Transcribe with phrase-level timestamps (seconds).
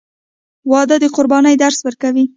[0.71, 2.25] •واده د قربانۍ درس ورکوي.